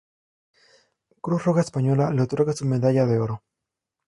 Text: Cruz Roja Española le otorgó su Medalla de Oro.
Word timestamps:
Cruz 1.21 1.43
Roja 1.43 1.61
Española 1.61 2.09
le 2.09 2.23
otorgó 2.23 2.51
su 2.53 2.65
Medalla 2.65 3.05
de 3.05 3.19
Oro. 3.19 3.43